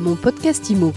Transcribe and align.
Mon 0.00 0.16
podcast 0.16 0.70
IMO. 0.70 0.94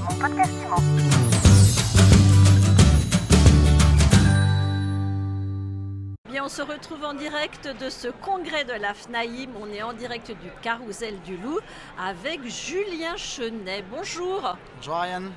Bien, 6.30 6.46
on 6.46 6.48
se 6.48 6.62
retrouve 6.62 7.04
en 7.04 7.14
direct 7.14 7.68
de 7.82 7.90
ce 7.90 8.08
congrès 8.08 8.64
de 8.64 8.72
la 8.72 8.94
FNAIM. 8.94 9.50
On 9.60 9.68
est 9.68 9.82
en 9.82 9.92
direct 9.92 10.28
du 10.28 10.50
Carousel 10.62 11.20
du 11.26 11.36
Loup 11.36 11.60
avec 12.00 12.48
Julien 12.48 13.18
Chenet. 13.18 13.84
Bonjour. 13.92 14.56
Bonjour 14.78 14.96
Ariane. 14.96 15.32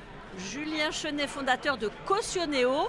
Julien 0.49 0.91
Chenet, 0.91 1.27
fondateur 1.27 1.77
de 1.77 1.91
Cautionnéo. 2.05 2.87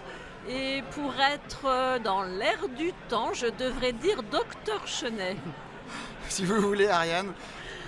Et 0.49 0.85
pour 0.93 1.13
être 1.15 1.63
euh, 1.65 1.99
dans 1.99 2.23
l'air 2.23 2.69
du 2.77 2.93
temps, 3.09 3.35
je 3.35 3.47
devrais 3.47 3.93
dire 3.93 4.23
docteur 4.23 4.87
Chenet. 4.87 5.37
Si 6.29 6.45
vous 6.45 6.61
voulez 6.61 6.87
Ariane, 6.87 7.33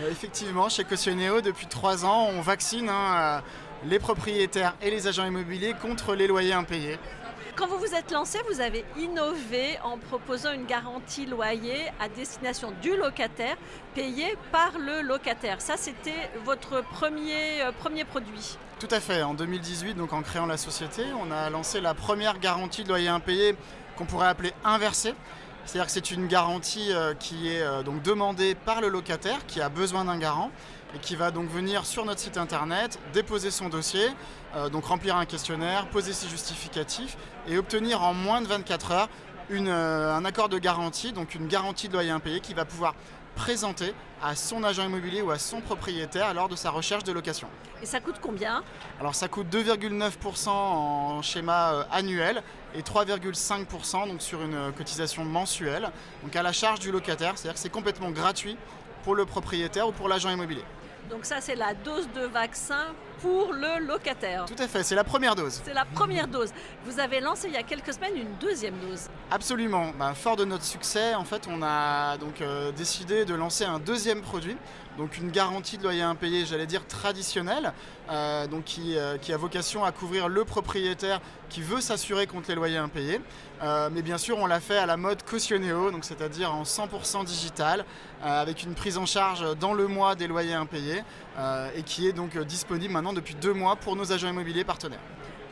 effectivement 0.08 0.68
chez 0.68 0.84
Cautionnéo 0.84 1.40
depuis 1.40 1.66
trois 1.66 2.04
ans 2.04 2.28
on 2.30 2.40
vaccine 2.40 2.88
hein, 2.88 3.14
euh, 3.16 3.40
les 3.88 3.98
propriétaires 3.98 4.74
et 4.82 4.91
les 4.91 5.06
agents 5.06 5.27
immobiliers 5.27 5.74
contre 5.80 6.14
les 6.14 6.27
loyers 6.27 6.52
impayés. 6.52 6.98
Quand 7.56 7.66
vous 7.66 7.78
vous 7.78 7.95
êtes 7.95 8.10
lancé, 8.10 8.38
vous 8.48 8.60
avez 8.60 8.84
innové 8.98 9.78
en 9.82 9.98
proposant 9.98 10.52
une 10.52 10.66
garantie 10.66 11.27
loyer 11.27 11.86
à 11.98 12.08
destination 12.08 12.72
du 12.80 12.96
locataire 12.96 13.56
payé 13.94 14.36
par 14.52 14.78
le 14.78 15.02
locataire. 15.02 15.60
Ça, 15.60 15.77
c'était 15.77 16.30
votre 16.44 16.82
premier, 16.82 17.62
euh, 17.62 17.72
premier 17.72 18.05
produit. 18.05 18.56
Tout 18.78 18.88
à 18.91 19.00
fait, 19.00 19.22
en 19.22 19.34
2018, 19.34 19.94
donc 19.94 20.12
en 20.12 20.22
créant 20.22 20.46
la 20.46 20.56
société, 20.56 21.02
on 21.20 21.30
a 21.30 21.50
lancé 21.50 21.80
la 21.80 21.92
première 21.92 22.38
garantie 22.38 22.82
de 22.82 22.88
loyer 22.88 23.08
impayé 23.08 23.55
qu'on 23.96 24.06
pourrait 24.06 24.28
appeler 24.28 24.52
inversée. 24.64 25.14
C'est-à-dire 25.64 25.87
que 25.87 25.92
c'est 25.92 26.10
une 26.10 26.27
garantie 26.27 26.88
euh, 26.91 27.14
qui 27.14 27.48
est 27.48 27.62
euh, 27.62 27.82
donc 27.82 28.02
demandée 28.02 28.55
par 28.55 28.80
le 28.80 28.88
locataire 28.88 29.46
qui 29.46 29.60
a 29.60 29.69
besoin 29.69 30.05
d'un 30.05 30.19
garant 30.19 30.50
et 30.95 30.98
qui 30.98 31.14
va 31.16 31.30
donc 31.30 31.48
venir 31.48 31.86
sur 31.86 32.05
notre 32.05 32.20
site 32.20 32.36
internet, 32.36 32.98
déposer 33.12 33.50
son 33.50 33.69
dossier, 33.69 34.09
euh, 34.56 34.69
donc 34.69 34.86
remplir 34.86 35.16
un 35.16 35.27
questionnaire, 35.27 35.86
poser 35.88 36.12
ses 36.12 36.28
justificatifs 36.28 37.16
et 37.47 37.58
obtenir 37.58 38.03
en 38.03 38.14
moins 38.14 38.41
de 38.41 38.47
24 38.47 38.92
heures 38.92 39.08
une, 39.51 39.69
euh, 39.69 40.15
un 40.15 40.25
accord 40.25 40.48
de 40.48 40.59
garantie, 40.59 41.12
donc 41.12 41.34
une 41.34 41.48
garantie 41.48 41.89
de 41.89 41.93
loyer 41.93 42.11
impayé 42.11 42.41
qui 42.41 42.55
va 42.55 42.65
pouvoir 42.65 42.95
présenter 43.34 43.95
à 44.23 44.34
son 44.34 44.62
agent 44.65 44.84
immobilier 44.84 45.23
ou 45.23 45.31
à 45.31 45.39
son 45.39 45.61
propriétaire 45.61 46.33
lors 46.34 46.48
de 46.48 46.56
sa 46.56 46.70
recherche 46.70 47.05
de 47.05 47.12
location. 47.12 47.48
Et 47.83 47.87
ça 47.87 48.01
coûte 48.01 48.17
combien? 48.21 48.62
Alors 49.01 49.15
ça 49.15 49.28
coûte 49.28 49.47
2,9% 49.48 50.48
en 50.48 51.23
schéma 51.23 51.73
euh, 51.73 51.83
annuel 51.91 52.43
et 52.75 52.83
3,5% 52.83 54.09
donc 54.09 54.23
sur 54.23 54.43
une 54.43 54.55
euh, 54.55 54.71
cotisation 54.73 55.25
mensuelle, 55.25 55.91
donc 56.23 56.37
à 56.37 56.43
la 56.43 56.53
charge 56.53 56.81
du 56.81 56.93
locataire, 56.93 57.33
c'est-à-dire 57.37 57.55
que 57.55 57.61
c'est 57.61 57.71
complètement 57.71 58.11
gratuit 58.11 58.56
pour 59.05 59.15
le 59.15 59.25
propriétaire 59.25 59.89
ou 59.89 59.93
pour 59.93 60.09
l'agent 60.09 60.31
immobilier. 60.31 60.65
Donc 61.11 61.25
ça, 61.25 61.41
c'est 61.41 61.56
la 61.56 61.75
dose 61.75 62.08
de 62.14 62.22
vaccin 62.22 62.94
pour 63.20 63.53
le 63.53 63.84
locataire. 63.84 64.47
Tout 64.47 64.62
à 64.62 64.69
fait, 64.69 64.83
c'est 64.83 64.94
la 64.94 65.05
première 65.05 65.34
dose. 65.34 65.61
C'est 65.64 65.75
la 65.75 65.84
première 65.84 66.27
dose. 66.27 66.50
Vous 66.84 67.00
avez 67.00 67.20
lancé 67.20 67.48
il 67.48 67.55
y 67.55 67.56
a 67.56 67.62
quelques 67.62 67.92
semaines 67.92 68.16
une 68.16 68.34
deuxième 68.41 68.78
dose. 68.78 69.08
Absolument. 69.31 69.92
Bah, 69.98 70.14
fort 70.14 70.36
de 70.36 70.44
notre 70.44 70.64
succès, 70.64 71.14
en 71.14 71.25
fait, 71.25 71.47
on 71.50 71.62
a 71.62 72.16
donc 72.16 72.41
euh, 72.41 72.72
décidé 72.72 73.25
de 73.25 73.34
lancer 73.34 73.64
un 73.64 73.78
deuxième 73.78 74.22
produit, 74.22 74.56
donc 74.97 75.19
une 75.19 75.31
garantie 75.31 75.77
de 75.77 75.83
loyer 75.83 76.03
impayé, 76.03 76.47
j'allais 76.47 76.66
dire 76.66 76.86
traditionnelle, 76.86 77.72
euh, 78.11 78.47
donc 78.47 78.64
qui, 78.64 78.97
euh, 78.97 79.19
qui 79.19 79.33
a 79.33 79.36
vocation 79.36 79.84
à 79.84 79.92
couvrir 79.92 80.28
le 80.28 80.44
propriétaire 80.44 81.20
qui 81.48 81.62
veut 81.62 81.81
s'assurer 81.81 82.27
contre 82.27 82.48
les 82.48 82.55
loyers 82.55 82.78
impayés. 82.78 83.20
Mais 83.92 84.00
bien 84.00 84.16
sûr, 84.16 84.38
on 84.38 84.47
l'a 84.47 84.61
fait 84.61 84.78
à 84.78 84.86
la 84.86 84.97
mode 84.97 85.22
cautionnéo, 85.22 85.91
donc 85.91 86.05
c'est-à-dire 86.05 86.55
en 86.55 86.62
100% 86.62 87.25
digital, 87.25 87.84
avec 88.22 88.62
une 88.62 88.75
prise 88.75 88.97
en 88.97 89.05
charge 89.05 89.44
dans 89.58 89.75
le 89.75 89.86
mois 89.86 90.14
des 90.14 90.28
loyers 90.28 90.55
impayés, 90.55 91.00
et 91.75 91.83
qui 91.83 92.06
est 92.06 92.12
donc 92.12 92.37
euh, 92.37 92.45
disponible 92.45 92.93
maintenant 92.93 93.12
depuis 93.12 93.34
deux 93.34 93.53
mois 93.53 93.77
pour 93.77 93.97
nos 93.97 94.12
agents 94.12 94.29
immobiliers 94.29 94.65
partenaires. 94.65 95.01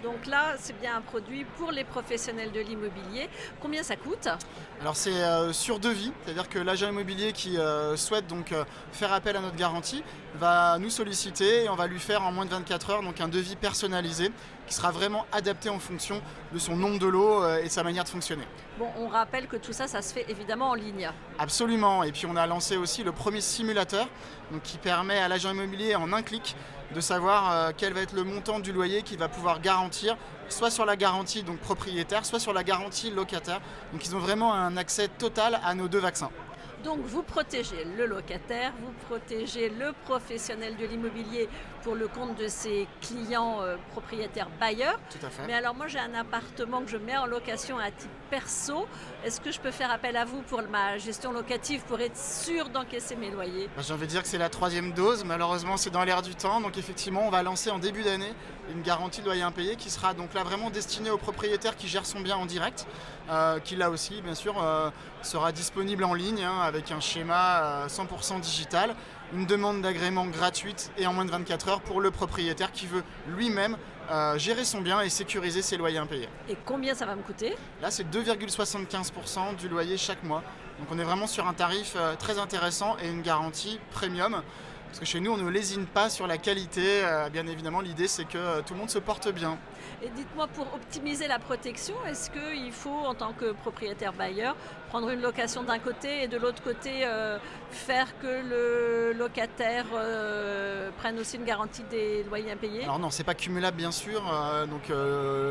Donc 0.03 0.27
là, 0.27 0.55
c'est 0.59 0.79
bien 0.81 0.97
un 0.97 1.01
produit 1.01 1.45
pour 1.57 1.73
les 1.73 1.83
professionnels 1.83 2.53
de 2.53 2.61
l'immobilier. 2.61 3.29
Combien 3.61 3.83
ça 3.83 3.97
coûte 3.97 4.29
Alors 4.81 4.97
c'est 4.97 5.11
euh, 5.11 5.53
sur 5.53 5.81
devis, 5.81 6.13
c'est-à-dire 6.25 6.49
que 6.49 6.59
l'agent 6.61 6.89
immobilier 6.89 7.33
qui 7.33 7.59
euh, 7.59 7.97
souhaite 7.97 8.29
donc 8.29 8.53
euh, 8.53 8.65
faire 8.93 9.13
appel 9.13 9.37
à 9.37 9.41
notre 9.41 9.57
garantie 9.57 10.05
va 10.37 10.79
nous 10.79 10.91
solliciter 10.91 11.65
et 11.65 11.69
on 11.69 11.75
va 11.75 11.89
lui 11.89 11.99
faire 11.99 12.23
en 12.23 12.31
moins 12.31 12.45
de 12.45 12.51
24 12.51 12.91
heures 12.91 13.03
donc 13.03 13.21
un 13.21 13.29
devis 13.29 13.57
personnalisé 13.57 14.31
qui 14.69 14.75
sera 14.75 14.93
vraiment 14.93 15.27
adapté 15.33 15.69
en 15.69 15.79
fonction 15.79 16.21
de 16.53 16.59
son 16.59 16.77
nombre 16.77 16.99
de 16.99 17.07
lots 17.07 17.43
et 17.57 17.65
de 17.65 17.69
sa 17.71 17.83
manière 17.83 18.05
de 18.05 18.11
fonctionner. 18.11 18.45
Bon, 18.79 18.87
on 18.99 19.09
rappelle 19.09 19.47
que 19.47 19.57
tout 19.57 19.73
ça, 19.73 19.89
ça 19.89 20.03
se 20.03 20.13
fait 20.13 20.27
évidemment 20.29 20.71
en 20.71 20.75
ligne. 20.75 21.11
Absolument. 21.39 22.03
Et 22.03 22.13
puis 22.13 22.27
on 22.27 22.37
a 22.37 22.47
lancé 22.47 22.77
aussi 22.77 23.03
le 23.03 23.13
premier 23.13 23.41
simulateur 23.41 24.07
donc, 24.53 24.63
qui 24.63 24.77
permet 24.77 25.19
à 25.19 25.29
l'agent 25.29 25.51
immobilier 25.53 25.97
en 25.97 26.13
un 26.13 26.21
clic 26.21 26.55
de 26.95 27.01
savoir 27.01 27.73
quel 27.77 27.95
va 27.95 28.03
être 28.03 28.15
le 28.15 28.25
montant 28.25 28.61
du 28.61 28.73
loyer 28.73 29.03
qu'il 29.03 29.19
va 29.19 29.29
pouvoir 29.29 29.61
garantir, 29.61 29.88
soit 30.49 30.71
sur 30.71 30.85
la 30.85 30.97
garantie 30.97 31.43
donc 31.43 31.59
propriétaire, 31.59 32.25
soit 32.25 32.41
sur 32.41 32.53
la 32.53 32.65
garantie 32.65 33.11
locataire. 33.11 33.61
Donc 33.93 34.05
ils 34.07 34.15
ont 34.15 34.21
vraiment 34.21 34.55
un 34.55 34.77
accès 34.77 35.09
total 35.09 35.61
à 35.65 35.75
nos 35.75 35.89
deux 35.89 35.99
vaccins. 35.99 36.31
Donc 36.85 37.01
vous 37.01 37.23
protégez 37.23 37.85
le 37.97 38.07
locataire, 38.07 38.73
vous 38.81 38.93
protégez 39.09 39.69
le 39.69 39.93
professionnel 40.05 40.77
de 40.77 40.87
l'immobilier 40.87 41.49
pour 41.83 41.95
le 41.95 42.07
compte 42.09 42.39
de 42.39 42.49
ses 42.49 42.87
clients 43.01 43.63
euh, 43.63 43.77
propriétaires 43.91 44.49
bailleurs. 44.61 44.99
Tout 45.11 45.25
à 45.27 45.31
fait. 45.31 45.47
Mais 45.47 45.55
alors 45.55 45.75
moi 45.75 45.89
j'ai 45.89 45.99
un 45.99 46.15
appartement 46.15 46.83
que 46.83 46.91
je 46.91 46.97
mets 46.97 47.17
en 47.17 47.27
location 47.27 47.79
à 47.79 47.91
titre 47.91 48.13
perso. 48.31 48.87
Est-ce 49.25 49.41
que 49.41 49.51
je 49.51 49.59
peux 49.59 49.71
faire 49.71 49.91
appel 49.91 50.17
à 50.17 50.25
vous 50.25 50.43
pour 50.43 50.63
ma 50.71 50.99
gestion 50.99 51.33
locative 51.33 51.83
pour 51.89 52.01
être 52.01 52.17
sûr 52.17 52.69
d'encaisser 52.69 53.17
mes 53.17 53.31
loyers? 53.31 53.69
Bah, 53.77 53.83
J'ai 53.87 53.95
envie 53.95 54.07
de 54.07 54.11
dire 54.11 54.23
que 54.23 54.29
c'est 54.29 54.39
la 54.39 54.51
troisième 54.51 54.93
dose, 54.93 55.25
malheureusement 55.25 55.77
c'est 55.77 55.91
dans 55.91 56.05
l'air 56.05 56.23
du 56.23 56.35
temps, 56.35 56.61
donc 56.61 56.79
effectivement 56.79 57.27
on 57.27 57.31
va 57.31 57.43
lancer 57.43 57.71
en 57.71 57.79
début 57.79 58.03
d'année 58.03 58.33
une 58.71 58.83
garantie 58.83 59.21
de 59.21 59.27
loyer 59.27 59.43
impayé 59.43 59.77
qui 59.77 59.89
sera 59.91 60.15
donc 60.15 60.35
là 60.35 60.45
vraiment 60.45 60.71
destinée 60.71 61.11
au 61.11 61.17
propriétaire 61.17 61.75
qui 61.77 61.89
gère 61.89 62.05
son 62.05 62.21
bien 62.21 62.37
en 62.37 62.47
direct, 62.47 62.87
euh, 63.31 63.59
qui 63.61 63.77
là 63.77 63.91
aussi 63.91 64.21
bien 64.21 64.35
sûr 64.35 64.63
euh, 64.63 64.91
sera 65.23 65.53
disponible 65.53 66.05
en 66.05 66.15
ligne 66.15 66.45
hein, 66.45 66.68
avec 66.69 66.93
un 66.93 67.01
schéma 67.01 67.63
euh, 67.63 67.89
100% 67.89 68.41
digital, 68.41 68.95
une 69.35 69.47
demande 69.47 69.83
d'agrément 69.83 70.27
gratuite 70.27 70.93
et 70.97 71.07
en 71.07 71.13
moins 71.13 71.25
de 71.25 71.31
24 71.31 71.69
heures 71.69 71.81
pour 71.81 72.01
le 72.01 72.11
propriétaire 72.11 72.71
qui 72.71 72.87
veut 72.87 73.03
lui-même 73.27 73.77
euh, 74.11 74.39
gérer 74.39 74.65
son 74.65 74.81
bien 74.81 75.01
et 75.01 75.09
sécuriser 75.09 75.63
ses 75.63 75.77
loyers 75.77 75.99
impayés. 75.99 76.29
Et 76.49 76.57
combien 76.65 76.95
ça 76.95 77.05
va 77.05 77.17
me 77.17 77.23
coûter? 77.23 77.57
Là, 77.83 77.91
c'est 77.91 78.09
2,75% 78.09 79.57
du 79.57 79.69
loyer 79.69 79.97
chaque 79.97 80.23
mois. 80.23 80.43
Donc 80.79 80.89
on 80.93 80.99
est 80.99 81.05
vraiment 81.05 81.27
sur 81.27 81.47
un 81.47 81.55
tarif 81.55 81.95
euh, 81.97 82.15
très 82.15 82.39
intéressant 82.39 82.97
et 83.03 83.09
une 83.09 83.23
garantie 83.23 83.81
premium. 83.91 84.43
Parce 84.89 85.01
que 85.01 85.07
chez 85.07 85.21
nous, 85.21 85.33
on 85.33 85.37
ne 85.37 85.49
lésine 85.51 85.87
pas 85.87 86.09
sur 86.11 86.27
la 86.27 86.39
qualité. 86.39 87.03
Euh, 87.05 87.29
bien 87.29 87.47
évidemment, 87.47 87.81
l'idée, 87.81 88.09
c'est 88.09 88.25
que 88.25 88.39
euh, 88.39 88.63
tout 88.67 88.75
le 88.75 88.81
monde 88.81 88.91
se 88.91 88.99
porte 88.99 89.29
bien. 89.33 89.59
Et 90.03 90.09
dites-moi, 90.11 90.47
pour 90.49 90.67
optimiser 90.75 91.27
la 91.29 91.39
protection, 91.39 91.95
est-ce 92.07 92.31
qu'il 92.31 92.73
faut, 92.73 92.91
en 93.07 93.15
tant 93.15 93.33
que 93.33 93.53
propriétaire 93.53 94.13
bailleur, 94.13 94.55
prendre 94.91 95.11
une 95.11 95.21
location 95.21 95.63
d'un 95.65 95.79
côté 95.81 96.23
et 96.23 96.29
de 96.29 96.37
l'autre 96.39 96.63
côté 96.63 97.05
euh, 97.05 97.39
faire 97.71 98.07
que 98.21 98.27
le 98.49 99.13
locataire 99.13 99.87
euh, 99.95 100.91
prenne 100.99 101.19
aussi 101.19 101.37
une 101.37 101.45
garantie 101.45 101.83
des 101.91 102.23
loyers 102.25 102.53
impayés 102.53 102.85
Alors 102.85 102.99
non, 102.99 103.11
c'est 103.11 103.25
pas 103.25 103.35
cumulable, 103.35 103.77
bien 103.77 103.91
sûr. 103.93 104.23
Euh, 104.33 104.67
donc 104.67 104.91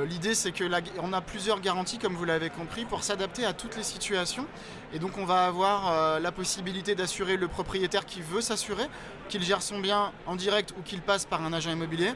l'idée, 0.09 0.34
c'est 0.34 0.52
que 0.52 0.64
la- 0.64 0.80
on 1.02 1.14
a 1.14 1.22
plusieurs 1.22 1.59
garanties, 1.59 2.00
comme 2.00 2.14
vous 2.16 2.25
l'avez 2.25 2.50
compris, 2.50 2.86
pour 2.86 3.04
s'adapter 3.04 3.46
à 3.46 3.54
toutes 3.54 3.75
les 3.75 3.84
situations. 3.84 4.46
Et 4.94 5.00
donc 5.00 5.18
on 5.18 5.25
va 5.25 5.46
avoir 5.46 6.19
la 6.22 6.31
possibilité 6.31 6.96
d'assurer 6.96 7.36
le 7.36 7.48
propriétaire 7.50 8.06
qui 8.06 8.22
veut 8.22 8.40
s'assurer, 8.42 8.86
qu'il 9.27 9.43
gère 9.43 9.61
son 9.61 9.79
bien 9.79 10.11
en 10.25 10.35
direct 10.35 10.73
ou 10.77 10.81
qu'il 10.81 11.01
passe 11.01 11.25
par 11.25 11.41
un 11.43 11.53
agent 11.53 11.71
immobilier. 11.71 12.11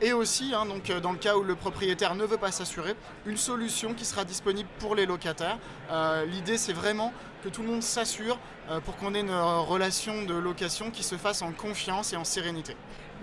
Et 0.00 0.12
aussi, 0.12 0.52
hein, 0.54 0.66
donc, 0.66 0.90
euh, 0.90 1.00
dans 1.00 1.12
le 1.12 1.18
cas 1.18 1.36
où 1.36 1.42
le 1.44 1.54
propriétaire 1.54 2.14
ne 2.14 2.24
veut 2.24 2.36
pas 2.36 2.50
s'assurer, 2.50 2.94
une 3.26 3.36
solution 3.36 3.94
qui 3.94 4.04
sera 4.04 4.24
disponible 4.24 4.68
pour 4.80 4.94
les 4.94 5.06
locataires. 5.06 5.58
Euh, 5.90 6.24
L'idée, 6.26 6.58
c'est 6.58 6.72
vraiment 6.72 7.12
que 7.42 7.48
tout 7.48 7.62
le 7.62 7.68
monde 7.68 7.82
s'assure 7.82 8.38
euh, 8.70 8.80
pour 8.80 8.96
qu'on 8.96 9.14
ait 9.14 9.20
une 9.20 9.30
relation 9.34 10.24
de 10.24 10.34
location 10.34 10.90
qui 10.90 11.02
se 11.02 11.16
fasse 11.16 11.42
en 11.42 11.52
confiance 11.52 12.12
et 12.12 12.16
en 12.16 12.24
sérénité. 12.24 12.76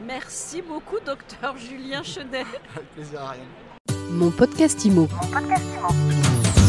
Merci 0.06 0.62
beaucoup, 0.62 1.00
docteur 1.06 1.58
Julien 1.58 2.04
Chenet. 2.04 2.46
Avec 2.76 2.90
plaisir, 2.96 3.22
Ariane. 3.22 3.46
Mon 4.10 4.32
podcast 4.32 4.84
IMO. 4.86 5.08
Mon 5.22 5.28
podcast 5.28 5.64
Imo. 5.78 6.61